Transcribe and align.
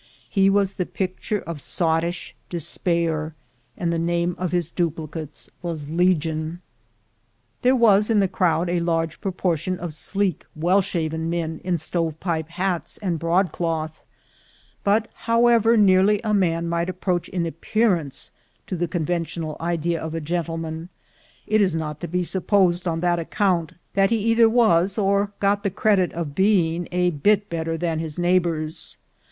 He 0.27 0.49
was 0.49 0.73
the 0.73 0.87
picture 0.87 1.41
of 1.41 1.61
sottish 1.61 2.33
despair, 2.49 3.35
and 3.77 3.93
the 3.93 3.99
name 3.99 4.35
of 4.39 4.51
his 4.51 4.67
duplicates 4.71 5.47
was 5.61 5.89
legion. 5.89 6.59
There 7.61 7.75
was 7.75 8.09
in 8.09 8.19
the 8.19 8.27
crowd 8.27 8.67
a 8.67 8.79
large 8.79 9.21
proportion 9.21 9.77
of 9.77 9.93
sleek 9.93 10.43
well 10.55 10.81
shaven 10.81 11.29
men, 11.29 11.61
in 11.63 11.77
stove 11.77 12.19
pipe 12.19 12.47
hats 12.49 12.97
and 13.03 13.19
broadcloth; 13.19 14.01
but, 14.83 15.07
however 15.29 15.77
nearly 15.77 16.19
a 16.23 16.33
man 16.33 16.67
might 16.67 16.89
approach 16.89 17.29
in 17.29 17.45
appear 17.45 17.95
ance 17.95 18.31
to 18.65 18.75
the 18.75 18.87
conventional 18.87 19.55
idea 19.61 20.01
of 20.01 20.15
a 20.15 20.19
gentleman, 20.19 20.89
it 21.45 21.61
is 21.61 21.75
not 21.75 21.99
to 21.99 22.07
be 22.07 22.23
supposed, 22.23 22.87
on 22.87 23.01
that 23.01 23.19
account, 23.19 23.73
that 23.93 24.09
he 24.09 24.17
either 24.17 24.49
was, 24.49 24.97
or 24.97 25.31
got 25.39 25.61
the 25.61 25.69
credit 25.69 26.11
of 26.13 26.33
being, 26.33 26.87
a 26.91 27.11
bit 27.11 27.51
better 27.51 27.77
than 27.77 27.99
his 27.99 28.17
neighbors. 28.17 28.97